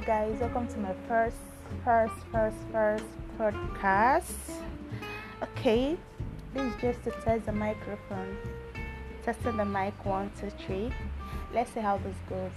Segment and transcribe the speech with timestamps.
[0.00, 1.36] guys, welcome to my first,
[1.84, 3.04] first, first, first
[3.38, 4.32] podcast.
[5.42, 5.98] Okay,
[6.54, 8.36] this is just to test the microphone.
[9.22, 10.90] Testing the mic one, two, three.
[11.52, 12.50] Let's see how this goes.